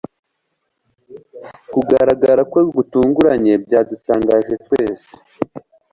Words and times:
kugaragara 1.71 2.41
kwe 2.51 2.61
gutunguranye 2.75 3.53
byadutangaje 3.65 4.53
twese 4.65 5.09